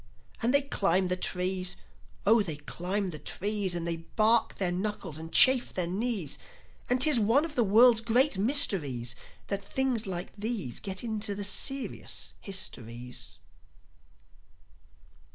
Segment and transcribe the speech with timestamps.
[0.41, 1.75] And they climb the trees.
[2.25, 3.75] Oh, they climb the trees!
[3.75, 6.39] And they bark their knuckles, and chafe their knees;
[6.89, 9.13] And 'tis one of the world's great mysteries
[9.45, 13.37] That things like these Get into the serious histories.